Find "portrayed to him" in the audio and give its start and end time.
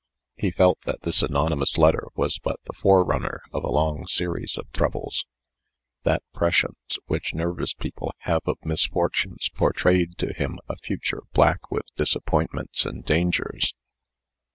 9.49-10.57